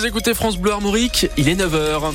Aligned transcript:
Vous 0.00 0.06
écoutez 0.06 0.32
France 0.32 0.56
Bleu 0.56 0.72
Armorique, 0.72 1.26
il 1.36 1.50
est 1.50 1.56
9h. 1.56 2.14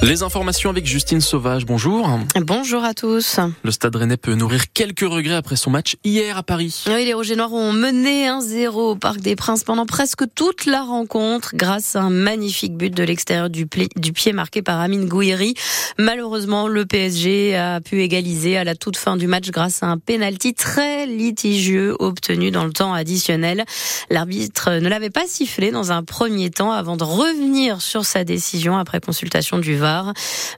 Les 0.00 0.22
informations 0.22 0.70
avec 0.70 0.86
Justine 0.86 1.20
Sauvage, 1.20 1.66
bonjour. 1.66 2.08
Bonjour 2.36 2.84
à 2.84 2.94
tous. 2.94 3.40
Le 3.64 3.72
Stade 3.72 3.96
Rennais 3.96 4.16
peut 4.16 4.34
nourrir 4.34 4.72
quelques 4.72 5.00
regrets 5.00 5.34
après 5.34 5.56
son 5.56 5.70
match 5.70 5.96
hier 6.04 6.38
à 6.38 6.44
Paris. 6.44 6.84
Oui, 6.86 7.04
les 7.04 7.14
Rouges 7.14 7.32
et 7.32 7.36
Noirs 7.36 7.52
ont 7.52 7.72
mené 7.72 8.28
1-0 8.28 8.68
au 8.68 8.94
Parc 8.94 9.18
des 9.18 9.34
Princes 9.34 9.64
pendant 9.64 9.86
presque 9.86 10.22
toute 10.36 10.66
la 10.66 10.82
rencontre 10.82 11.56
grâce 11.56 11.96
à 11.96 12.02
un 12.02 12.10
magnifique 12.10 12.76
but 12.76 12.94
de 12.94 13.02
l'extérieur 13.02 13.50
du, 13.50 13.66
du, 13.96 14.12
pied 14.12 14.32
marqué 14.32 14.62
par 14.62 14.78
Amine 14.78 15.08
Gouiri. 15.08 15.54
Malheureusement, 15.98 16.68
le 16.68 16.86
PSG 16.86 17.56
a 17.56 17.80
pu 17.80 18.00
égaliser 18.00 18.56
à 18.56 18.62
la 18.62 18.76
toute 18.76 18.96
fin 18.96 19.16
du 19.16 19.26
match 19.26 19.50
grâce 19.50 19.82
à 19.82 19.86
un 19.86 19.98
penalty 19.98 20.54
très 20.54 21.06
litigieux 21.06 21.96
obtenu 21.98 22.52
dans 22.52 22.64
le 22.64 22.72
temps 22.72 22.94
additionnel. 22.94 23.64
L'arbitre 24.10 24.70
ne 24.78 24.88
l'avait 24.88 25.10
pas 25.10 25.26
sifflé 25.26 25.72
dans 25.72 25.90
un 25.90 26.04
premier 26.04 26.50
temps 26.50 26.70
avant 26.70 26.96
de 26.96 27.02
revenir 27.02 27.82
sur 27.82 28.04
sa 28.04 28.22
décision 28.22 28.78
après 28.78 29.00
consultation 29.00 29.58
du 29.58 29.74
VAR 29.74 29.88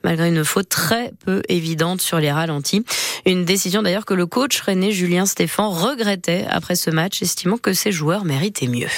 malgré 0.05 0.29
une 0.29 0.45
faute 0.45 0.69
très 0.69 1.13
peu 1.25 1.43
évidente 1.49 2.01
sur 2.01 2.19
les 2.19 2.33
ralentis. 2.33 2.85
Une 3.27 3.45
décision 3.45 3.83
d'ailleurs 3.83 4.07
que 4.07 4.15
le 4.15 4.27
coach 4.27 4.61
René 4.61 4.93
Julien 4.93 5.27
Stéphan 5.27 5.71
regrettait 5.71 6.47
après 6.49 6.77
ce 6.77 6.91
match, 6.91 7.23
estimant 7.23 7.57
que 7.57 7.73
ses 7.73 7.93
joueurs 7.93 8.25
méritaient 8.25 8.69
mieux. 8.69 8.89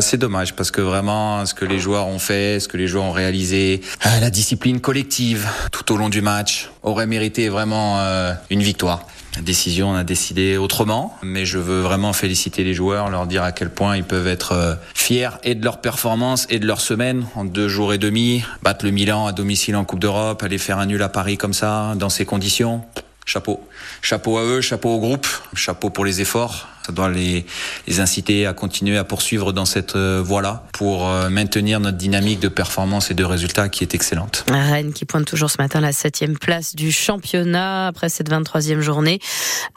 C'est 0.00 0.18
dommage 0.18 0.56
parce 0.56 0.72
que 0.72 0.80
vraiment 0.80 1.46
ce 1.46 1.54
que 1.54 1.64
les 1.64 1.78
joueurs 1.78 2.08
ont 2.08 2.18
fait, 2.18 2.58
ce 2.58 2.66
que 2.66 2.76
les 2.76 2.88
joueurs 2.88 3.04
ont 3.04 3.12
réalisé, 3.12 3.80
euh, 4.04 4.20
la 4.20 4.28
discipline 4.28 4.80
collective 4.80 5.46
tout 5.70 5.92
au 5.92 5.96
long 5.96 6.08
du 6.08 6.20
match 6.20 6.68
aurait 6.82 7.06
mérité 7.06 7.48
vraiment 7.48 8.00
euh, 8.00 8.32
une 8.50 8.62
victoire. 8.62 9.06
La 9.36 9.42
décision, 9.42 9.90
on 9.90 9.94
a 9.94 10.02
décidé 10.02 10.56
autrement, 10.56 11.16
mais 11.22 11.44
je 11.46 11.58
veux 11.58 11.80
vraiment 11.80 12.12
féliciter 12.12 12.64
les 12.64 12.74
joueurs, 12.74 13.08
leur 13.08 13.28
dire 13.28 13.44
à 13.44 13.52
quel 13.52 13.70
point 13.70 13.96
ils 13.96 14.02
peuvent 14.02 14.26
être 14.26 14.52
euh, 14.52 14.74
fiers 14.94 15.30
et 15.44 15.54
de 15.54 15.64
leur 15.64 15.80
performance 15.80 16.48
et 16.50 16.58
de 16.58 16.66
leur 16.66 16.80
semaine 16.80 17.26
en 17.36 17.44
deux 17.44 17.68
jours 17.68 17.92
et 17.92 17.98
demi, 17.98 18.42
battre 18.62 18.84
le 18.84 18.90
Milan 18.90 19.26
à 19.26 19.32
domicile 19.32 19.76
en 19.76 19.84
Coupe 19.84 20.00
d'Europe, 20.00 20.42
aller 20.42 20.58
faire 20.58 20.78
un 20.78 20.86
nul 20.86 21.02
à 21.02 21.08
Paris 21.08 21.38
comme 21.38 21.54
ça, 21.54 21.94
dans 21.94 22.10
ces 22.10 22.24
conditions. 22.24 22.82
Chapeau. 23.26 23.60
Chapeau 24.02 24.38
à 24.38 24.42
eux, 24.42 24.60
chapeau 24.60 24.90
au 24.90 24.98
groupe, 24.98 25.28
chapeau 25.54 25.88
pour 25.88 26.04
les 26.04 26.20
efforts. 26.20 26.68
Ça 26.86 26.92
doit 26.92 27.08
les, 27.08 27.46
les 27.86 28.00
inciter 28.00 28.46
à 28.46 28.52
continuer 28.52 28.98
à 28.98 29.04
poursuivre 29.04 29.54
dans 29.54 29.64
cette 29.64 29.96
euh, 29.96 30.20
voie-là 30.22 30.64
pour 30.74 31.08
euh, 31.08 31.30
maintenir 31.30 31.80
notre 31.80 31.96
dynamique 31.96 32.40
de 32.40 32.48
performance 32.48 33.10
et 33.10 33.14
de 33.14 33.24
résultats 33.24 33.70
qui 33.70 33.84
est 33.84 33.94
excellente. 33.94 34.44
Rennes 34.50 34.92
qui 34.92 35.06
pointe 35.06 35.24
toujours 35.24 35.50
ce 35.50 35.56
matin 35.58 35.80
la 35.80 35.92
septième 35.92 36.36
place 36.36 36.74
du 36.74 36.92
championnat 36.92 37.86
après 37.86 38.10
cette 38.10 38.30
23e 38.30 38.80
journée 38.80 39.18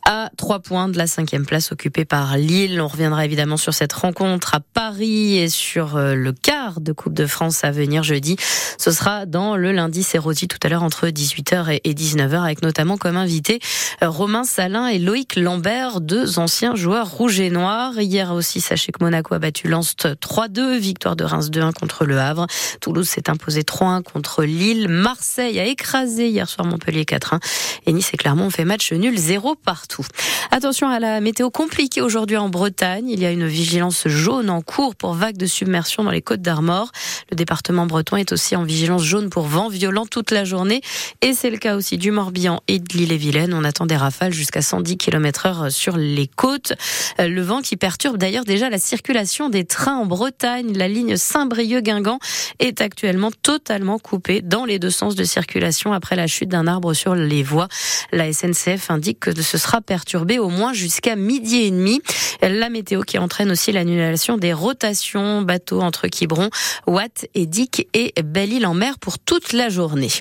à 0.05 0.29
trois 0.35 0.59
points 0.59 0.89
de 0.89 0.97
la 0.97 1.07
cinquième 1.07 1.45
place 1.45 1.71
occupée 1.71 2.03
par 2.03 2.35
Lille. 2.35 2.81
On 2.81 2.87
reviendra 2.87 3.23
évidemment 3.23 3.55
sur 3.55 3.73
cette 3.73 3.93
rencontre 3.93 4.55
à 4.55 4.59
Paris 4.59 5.37
et 5.37 5.47
sur 5.47 5.95
euh, 5.95 6.13
le 6.13 6.33
quart 6.33 6.81
de 6.81 6.91
Coupe 6.91 7.13
de 7.13 7.25
France 7.25 7.63
à 7.63 7.71
venir 7.71 8.03
jeudi. 8.03 8.35
Ce 8.77 8.91
sera 8.91 9.25
dans 9.25 9.55
le 9.55 9.71
lundi 9.71 10.03
Serrosi 10.03 10.49
tout 10.49 10.59
à 10.61 10.67
l'heure 10.67 10.83
entre 10.83 11.07
18h 11.07 11.79
et 11.81 11.93
19h 11.93 12.43
avec 12.43 12.63
notamment 12.63 12.97
comme 12.97 13.15
invité 13.15 13.59
Romain 14.01 14.43
Salin 14.43 14.87
et 14.87 14.99
Loïc 14.99 15.37
Lambert, 15.37 16.01
deux 16.01 16.37
anciens 16.37 16.75
joueurs 16.75 16.96
rouge 17.03 17.39
et 17.39 17.49
noir. 17.49 17.99
Hier 17.99 18.31
aussi, 18.33 18.61
sachez 18.61 18.91
que 18.91 19.03
Monaco 19.03 19.33
a 19.33 19.39
battu 19.39 19.67
Lens 19.67 19.95
3-2, 19.95 20.77
victoire 20.77 21.15
de 21.15 21.23
Reims 21.23 21.49
2-1 21.49 21.73
contre 21.73 22.05
Le 22.05 22.19
Havre. 22.19 22.47
Toulouse 22.81 23.07
s'est 23.07 23.29
imposé 23.29 23.61
3-1 23.61 24.03
contre 24.03 24.43
Lille. 24.43 24.87
Marseille 24.87 25.59
a 25.59 25.65
écrasé 25.65 26.29
hier 26.29 26.47
soir 26.47 26.67
Montpellier 26.67 27.03
4-1. 27.03 27.39
Et 27.85 27.93
Nice 27.93 28.11
et 28.13 28.17
Clermont 28.17 28.45
ont 28.45 28.49
fait 28.49 28.65
match 28.65 28.91
nul 28.91 29.17
0 29.17 29.55
partout. 29.55 30.05
Attention 30.51 30.87
à 30.87 30.99
la 30.99 31.21
météo 31.21 31.49
compliquée 31.49 32.01
aujourd'hui 32.01 32.37
en 32.37 32.49
Bretagne. 32.49 33.09
Il 33.09 33.19
y 33.19 33.25
a 33.25 33.31
une 33.31 33.47
vigilance 33.47 34.07
jaune 34.07 34.49
en 34.49 34.61
cours 34.61 34.95
pour 34.95 35.13
vagues 35.13 35.37
de 35.37 35.45
submersion 35.45 36.03
dans 36.03 36.11
les 36.11 36.21
côtes 36.21 36.41
d'Armor. 36.41 36.91
Le 37.31 37.35
département 37.35 37.85
breton 37.85 38.17
est 38.17 38.31
aussi 38.31 38.55
en 38.55 38.63
vigilance 38.63 39.03
jaune 39.03 39.29
pour 39.29 39.47
vent 39.47 39.69
violent 39.69 40.05
toute 40.05 40.31
la 40.31 40.45
journée. 40.45 40.81
Et 41.21 41.33
c'est 41.33 41.49
le 41.49 41.57
cas 41.57 41.75
aussi 41.75 41.97
du 41.97 42.11
Morbihan 42.11 42.61
et 42.67 42.79
de 42.79 42.93
l'île-et-Vilaine. 42.93 43.53
On 43.53 43.63
attend 43.63 43.85
des 43.85 43.97
rafales 43.97 44.33
jusqu'à 44.33 44.61
110 44.61 44.97
km 44.97 45.45
heure 45.45 45.71
sur 45.71 45.97
les 45.97 46.27
côtes. 46.27 46.73
Euh, 47.19 47.27
le 47.27 47.41
vent 47.41 47.61
qui 47.61 47.77
perturbe 47.77 48.17
d'ailleurs 48.17 48.45
déjà 48.45 48.69
la 48.69 48.79
circulation 48.79 49.49
des 49.49 49.65
trains 49.65 49.97
en 49.97 50.05
Bretagne. 50.05 50.73
La 50.75 50.87
ligne 50.87 51.17
Saint-Brieuc-Guingamp 51.17 52.19
est 52.59 52.81
actuellement 52.81 53.31
totalement 53.31 53.99
coupée 53.99 54.41
dans 54.41 54.65
les 54.65 54.79
deux 54.79 54.89
sens 54.89 55.15
de 55.15 55.23
circulation 55.23 55.93
après 55.93 56.15
la 56.15 56.27
chute 56.27 56.49
d'un 56.49 56.67
arbre 56.67 56.93
sur 56.93 57.15
les 57.15 57.43
voies. 57.43 57.67
La 58.11 58.31
SNCF 58.31 58.89
indique 58.89 59.19
que 59.19 59.41
ce 59.41 59.57
sera 59.57 59.81
perturbé 59.81 60.39
au 60.39 60.49
moins 60.49 60.73
jusqu'à 60.73 61.15
midi 61.15 61.63
et 61.63 61.71
demi. 61.71 62.01
La 62.41 62.69
météo 62.69 63.01
qui 63.01 63.17
entraîne 63.17 63.51
aussi 63.51 63.71
l'annulation 63.71 64.37
des 64.37 64.53
rotations 64.53 65.41
bateaux 65.41 65.81
entre 65.81 66.07
Quiberon, 66.07 66.49
Watt 66.85 67.27
et 67.33 67.45
Dick 67.45 67.87
et 67.93 68.13
Belle-Île-en-Mer 68.23 68.99
pour 68.99 69.19
toute 69.19 69.53
la 69.53 69.69
journée. 69.69 70.11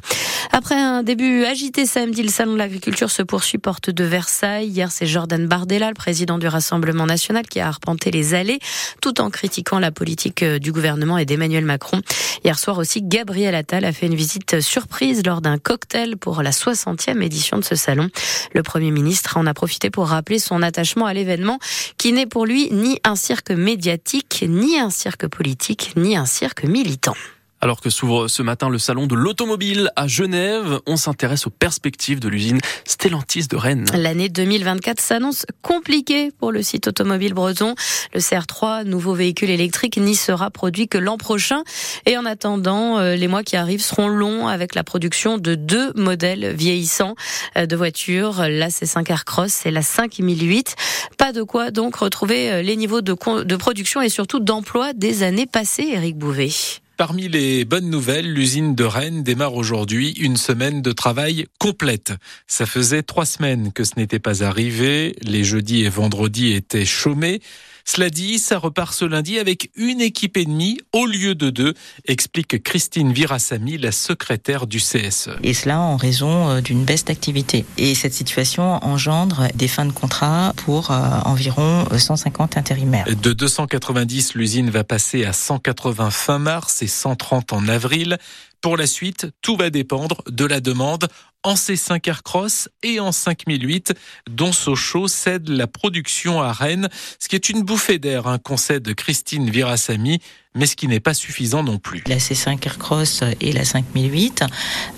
Après 0.53 0.77
un 0.77 1.03
début 1.03 1.45
agité 1.45 1.87
samedi, 1.87 2.23
le 2.23 2.29
salon 2.29 2.55
de 2.55 2.59
l'agriculture 2.59 3.11
se 3.11 3.23
poursuit 3.23 3.59
porte 3.59 3.91
de 3.91 4.05
Versailles. 4.05 4.69
Hier, 4.69 4.91
c'est 4.91 5.07
Jordan 5.07 5.47
Bardella, 5.47 5.89
le 5.89 5.95
président 5.95 6.39
du 6.39 6.49
Rassemblement 6.57 7.05
national, 7.05 7.47
qui 7.47 7.61
a 7.61 7.69
arpenté 7.69 8.11
les 8.11 8.33
allées 8.33 8.61
tout 9.03 9.21
en 9.21 9.29
critiquant 9.29 9.79
la 9.79 9.91
politique 9.91 10.43
euh, 10.43 10.59
du 10.59 10.73
gouvernement 10.73 11.19
et 11.19 11.27
d'Emmanuel 11.27 11.67
Macron. 11.67 12.01
Hier 12.45 12.59
soir 12.59 12.79
aussi, 12.79 13.03
Gabriel 13.03 13.55
Attal 13.55 13.85
a 13.85 13.93
fait 13.93 14.07
une 14.07 14.15
visite 14.15 14.63
surprise 14.63 15.23
lors 15.27 15.43
d'un 15.43 15.59
cocktail 15.59 16.17
pour 16.17 16.43
la 16.43 16.53
60e 16.53 17.21
édition 17.21 17.59
de 17.59 17.65
ce 17.65 17.75
salon. 17.75 18.09
Le 18.55 18.63
Premier 18.63 18.91
ministre 18.91 19.37
en 19.37 19.47
a 19.47 19.53
profité 19.53 19.91
pour 19.91 20.09
rappeler 20.09 20.39
son 20.39 20.63
attachement 20.63 21.05
à 21.05 21.13
l'événement 21.13 21.59
qui 21.99 22.13
n'est 22.13 22.25
pour 22.25 22.47
lui 22.47 22.71
ni 22.73 22.99
un 23.05 23.17
cirque 23.17 23.51
médiatique, 23.51 24.43
ni 24.49 24.79
un 24.79 24.89
cirque 24.89 25.27
politique, 25.27 25.93
ni 25.97 26.17
un 26.17 26.27
cirque 26.27 26.65
militant. 26.65 27.17
Alors 27.63 27.81
que 27.81 27.89
s'ouvre 27.89 28.29
ce 28.29 28.43
matin 28.43 28.69
le 28.69 28.79
salon 28.79 29.07
de 29.07 29.15
l'automobile 29.15 29.91
à 29.97 30.07
Genève, 30.07 30.81
on 30.87 30.97
s'intéresse 30.97 31.47
aux 31.47 31.51
perspectives 31.51 32.21
de 32.21 32.29
l'usine 32.29 32.61
Stellantis 32.85 33.49
de 33.49 33.57
Rennes. 33.57 33.87
L'année 33.95 34.29
2024 34.29 35.01
s'annonce 35.01 35.47
compliquée 35.63 36.31
pour 36.39 36.53
le 36.53 36.63
site 36.63 36.87
automobile 36.89 37.33
breton. 37.33 37.75
Le 38.13 38.21
CR3, 38.21 38.85
nouveau 38.85 39.15
véhicule 39.15 39.51
électrique, 39.51 39.97
n'y 39.97 40.15
sera 40.15 40.51
produit 40.51 40.87
que 40.87 40.99
l'an 40.99 41.17
prochain. 41.17 41.65
Et 42.05 42.19
en 42.19 42.27
attendant, 42.27 42.99
euh, 42.99 43.17
les 43.17 43.27
mois 43.27 43.43
qui 43.43 43.57
arrivent 43.57 43.83
seront 43.83 44.09
longs 44.09 44.49
avec 44.49 44.75
la 44.75 44.85
production 44.85 45.39
de 45.39 45.55
deux 45.55 45.93
modèles 45.95 46.55
vieillissants 46.55 47.15
euh, 47.57 47.65
de 47.65 47.75
voitures, 47.75 48.43
la 48.49 48.69
C5 48.69 49.11
Aircross 49.11 49.65
et 49.65 49.71
la 49.71 49.83
5008. 49.83 50.77
Pas 51.17 51.33
de 51.33 51.43
quoi 51.43 51.71
donc 51.71 51.97
retrouver 51.97 52.53
euh, 52.53 52.63
les 52.63 52.77
niveaux 52.77 53.01
de, 53.01 53.17
de 53.45 53.57
production 53.57 54.03
et 54.03 54.11
surtout 54.11 54.41
d'emploi 54.41 54.93
des 54.93 55.23
années 55.23 55.47
passées, 55.47 55.89
Eric 55.93 56.19
Bouvet. 56.19 56.51
Parmi 56.97 57.29
les 57.29 57.67
bonnes 57.67 57.91
nouvelles, 57.91 58.33
l'usine 58.33 58.75
de 58.75 58.85
Rennes 58.85 59.23
démarre 59.23 59.55
aujourd'hui 59.55 60.13
une 60.13 60.39
semaine 60.39 60.81
de 60.81 60.93
travail 60.93 61.47
complète. 61.59 62.15
Ça 62.47 62.65
faisait 62.65 63.03
trois 63.03 63.27
semaines 63.27 63.71
que 63.71 63.85
ce 63.85 63.93
n'était 63.99 64.19
pas 64.19 64.43
arrivé. 64.43 65.15
Les 65.21 65.45
jeudis 65.45 65.85
et 65.85 65.91
vendredis 65.91 66.55
étaient 66.55 66.87
chômés. 66.87 67.43
Cela 67.89 68.11
dit, 68.11 68.41
ça 68.41 68.59
repart 68.59 68.93
ce 68.93 69.05
lundi 69.05 69.39
avec 69.39 69.71
une 69.77 70.01
équipe 70.01 70.37
et 70.37 70.45
demie 70.45 70.79
au 70.93 71.07
lieu 71.07 71.37
de 71.37 71.51
deux, 71.51 71.73
explique 72.07 72.61
Christine 72.65 73.13
Virassami, 73.13 73.79
la 73.79 73.93
secrétaire 73.93 74.67
du 74.67 74.79
CSE. 74.79 75.31
Et 75.45 75.55
cela 75.55 75.79
en 75.79 75.97
raison 75.97 76.51
euh, 76.51 76.61
d'une 76.61 76.85
baisse 76.85 77.05
d'activité. 77.05 77.65
Et 77.79 77.95
cette 77.95 78.13
situation 78.13 78.85
engendre 78.85 79.47
des 79.55 79.69
fins 79.69 79.87
de 79.87 79.93
contrat 79.93 80.53
pour 80.57 80.91
euh, 80.91 81.21
environ 81.25 81.87
150 81.97 82.57
intérimaires. 82.57 83.07
De 83.07 83.33
290, 83.33 84.35
l'usine 84.35 84.69
va 84.69 84.83
passer 84.83 85.25
à 85.25 85.33
180 85.33 86.11
fin 86.11 86.41
mars 86.41 86.83
et 86.83 86.89
130 86.89 87.53
en 87.53 87.69
avril. 87.69 88.19
Pour 88.63 88.77
la 88.77 88.89
suite, 88.89 89.29
tout 89.43 89.57
va 89.57 89.71
dépendre 89.71 90.23
de 90.29 90.45
la 90.45 90.61
demande 90.61 91.07
en 91.47 91.55
C5 91.55 92.09
Aircross 92.09 92.69
et 92.83 92.99
en 92.99 93.13
5008, 93.13 93.95
dont 94.29 94.53
Sochaux 94.53 95.07
cède 95.07 95.49
la 95.49 95.69
production 95.69 96.43
à 96.43 96.53
Rennes, 96.53 96.89
ce 97.21 97.29
qui 97.29 97.37
est 97.37 97.49
une 97.49 97.63
bouffée 97.63 98.01
d'air, 98.01 98.27
un 98.27 98.39
concède 98.39 98.93
Christine 98.95 99.49
Virassami, 99.49 100.19
mais 100.57 100.67
ce 100.67 100.75
qui 100.75 100.89
n'est 100.89 101.01
pas 101.01 101.15
suffisant 101.15 101.63
non 101.63 101.79
plus. 101.79 102.03
La 102.07 102.17
C5 102.17 102.65
Aircross 102.67 103.23
et 103.41 103.53
la 103.53 103.65
5008, 103.65 104.45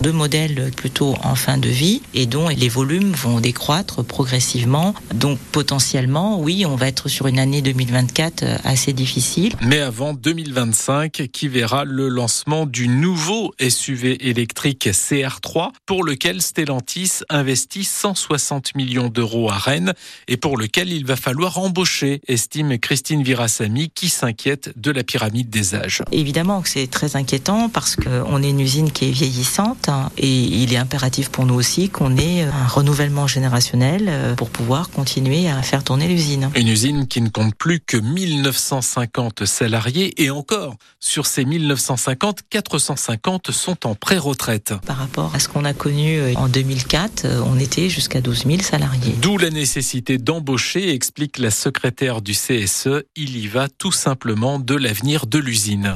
deux 0.00 0.12
modèles 0.12 0.70
plutôt 0.76 1.16
en 1.22 1.34
fin 1.34 1.58
de 1.58 1.68
vie 1.68 2.00
et 2.14 2.26
dont 2.26 2.48
les 2.48 2.68
volumes 2.68 3.12
vont 3.12 3.40
décroître 3.40 4.04
progressivement. 4.04 4.94
Donc 5.14 5.38
potentiellement, 5.52 6.40
oui, 6.40 6.64
on 6.66 6.76
va 6.76 6.88
être 6.88 7.08
sur 7.08 7.26
une 7.26 7.38
année 7.38 7.62
2024 7.62 8.44
assez 8.64 8.92
difficile. 8.92 9.54
Mais 9.62 9.80
avant 9.80 10.14
2025, 10.14 11.28
qui 11.32 11.48
verra 11.48 11.84
le 11.84 12.08
lancement 12.08 12.66
du 12.66 12.88
nouveau 12.88 13.52
SUV 13.60 14.28
électrique 14.28 14.86
CR3 14.86 15.70
pour 15.86 16.04
lequel 16.04 16.40
Stellantis 16.42 17.20
investit 17.28 17.84
160 17.84 18.74
millions 18.74 19.08
d'euros 19.08 19.50
à 19.50 19.58
Rennes 19.58 19.94
et 20.28 20.36
pour 20.36 20.56
lequel 20.56 20.92
il 20.92 21.04
va 21.04 21.16
falloir 21.16 21.58
embaucher, 21.58 22.20
estime 22.28 22.78
Christine 22.78 23.22
Virassami 23.22 23.90
qui 23.90 24.08
s'inquiète 24.08 24.72
de 24.76 24.90
la 24.90 25.04
pyramide 25.04 25.47
limite 25.48 25.58
des 25.58 25.74
âges. 25.74 26.02
Évidemment 26.12 26.62
que 26.62 26.68
c'est 26.68 26.86
très 26.86 27.16
inquiétant 27.16 27.68
parce 27.68 27.96
qu'on 27.96 28.42
est 28.42 28.50
une 28.50 28.60
usine 28.60 28.90
qui 28.90 29.08
est 29.08 29.10
vieillissante 29.10 29.88
hein, 29.88 30.10
et 30.16 30.28
il 30.28 30.72
est 30.72 30.76
impératif 30.76 31.30
pour 31.30 31.46
nous 31.46 31.54
aussi 31.54 31.88
qu'on 31.88 32.16
ait 32.16 32.42
un 32.42 32.66
renouvellement 32.66 33.26
générationnel 33.26 34.06
euh, 34.08 34.34
pour 34.34 34.50
pouvoir 34.50 34.90
continuer 34.90 35.48
à 35.48 35.62
faire 35.62 35.84
tourner 35.84 36.08
l'usine. 36.08 36.50
Une 36.54 36.68
usine 36.68 37.06
qui 37.06 37.20
ne 37.20 37.28
compte 37.28 37.54
plus 37.54 37.80
que 37.80 37.96
1950 37.96 39.44
salariés 39.44 40.22
et 40.22 40.30
encore, 40.30 40.76
sur 41.00 41.26
ces 41.26 41.44
1950, 41.44 42.40
450 42.50 43.50
sont 43.50 43.86
en 43.86 43.94
pré-retraite. 43.94 44.74
Par 44.86 44.96
rapport 44.96 45.34
à 45.34 45.38
ce 45.38 45.48
qu'on 45.48 45.64
a 45.64 45.72
connu 45.72 46.18
euh, 46.18 46.34
en 46.36 46.48
2004, 46.48 47.24
euh, 47.24 47.42
on 47.46 47.58
était 47.58 47.88
jusqu'à 47.88 48.20
12 48.20 48.44
000 48.46 48.60
salariés. 48.60 49.14
D'où 49.20 49.38
la 49.38 49.50
nécessité 49.50 50.18
d'embaucher, 50.18 50.92
explique 50.92 51.38
la 51.38 51.50
secrétaire 51.50 52.20
du 52.22 52.32
CSE. 52.32 53.04
Il 53.16 53.36
y 53.36 53.46
va 53.46 53.68
tout 53.68 53.92
simplement 53.92 54.58
de 54.58 54.74
l'avenir 54.74 55.26
de 55.26 55.37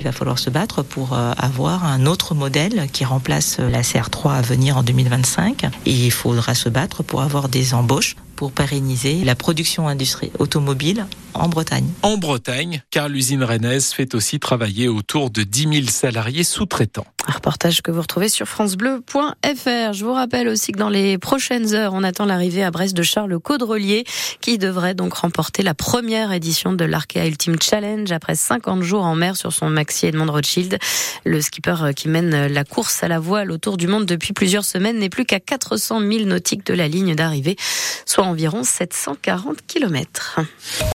Il 0.00 0.04
va 0.04 0.12
falloir 0.12 0.38
se 0.38 0.50
battre 0.50 0.82
pour 0.82 1.16
avoir 1.16 1.84
un 1.84 2.06
autre 2.06 2.34
modèle 2.34 2.88
qui 2.92 3.04
remplace 3.04 3.58
la 3.58 3.82
CR3 3.82 4.32
à 4.32 4.42
venir 4.42 4.76
en 4.76 4.82
2025 4.82 5.64
et 5.86 5.92
il 5.92 6.10
faudra 6.10 6.54
se 6.54 6.68
battre 6.68 7.02
pour 7.02 7.22
avoir 7.22 7.48
des 7.48 7.74
embauches 7.74 8.16
pour 8.36 8.52
pérenniser 8.52 9.24
la 9.24 9.34
production 9.34 9.88
industrielle 9.88 10.32
automobile 10.38 11.06
en 11.34 11.48
Bretagne. 11.48 11.88
En 12.02 12.16
Bretagne, 12.16 12.82
car 12.90 13.08
l'usine 13.08 13.44
rennaise 13.44 13.92
fait 13.92 14.14
aussi 14.14 14.38
travailler 14.38 14.88
autour 14.88 15.30
de 15.30 15.42
10 15.42 15.68
000 15.74 15.86
salariés 15.88 16.44
sous-traitants. 16.44 17.06
Un 17.28 17.32
reportage 17.32 17.82
que 17.82 17.92
vous 17.92 18.00
retrouvez 18.00 18.28
sur 18.28 18.48
francebleu.fr. 18.48 19.92
Je 19.92 20.04
vous 20.04 20.12
rappelle 20.12 20.48
aussi 20.48 20.72
que 20.72 20.78
dans 20.78 20.88
les 20.88 21.18
prochaines 21.18 21.72
heures, 21.72 21.92
on 21.94 22.02
attend 22.02 22.24
l'arrivée 22.24 22.64
à 22.64 22.72
Brest 22.72 22.96
de 22.96 23.02
Charles 23.02 23.38
Caudrelier, 23.38 24.04
qui 24.40 24.58
devrait 24.58 24.94
donc 24.94 25.14
remporter 25.14 25.62
la 25.62 25.74
première 25.74 26.32
édition 26.32 26.72
de 26.72 26.84
l'Arkea 26.84 27.26
Ultimate 27.26 27.62
Challenge 27.62 28.10
après 28.10 28.34
50 28.34 28.82
jours 28.82 29.04
en 29.04 29.14
mer 29.14 29.36
sur 29.36 29.52
son 29.52 29.70
Maxi 29.70 30.06
Edmond 30.06 30.32
Rothschild. 30.32 30.78
Le 31.24 31.40
skipper 31.40 31.76
qui 31.94 32.08
mène 32.08 32.46
la 32.46 32.64
course 32.64 33.04
à 33.04 33.08
la 33.08 33.20
voile 33.20 33.52
autour 33.52 33.76
du 33.76 33.86
monde 33.86 34.06
depuis 34.06 34.32
plusieurs 34.32 34.64
semaines 34.64 34.98
n'est 34.98 35.08
plus 35.08 35.24
qu'à 35.24 35.38
400 35.38 36.00
000 36.00 36.24
nautiques 36.24 36.66
de 36.66 36.74
la 36.74 36.88
ligne 36.88 37.14
d'arrivée, 37.14 37.56
soit 38.04 38.24
environ 38.24 38.64
740 38.64 39.58
kilomètres. 39.66 40.40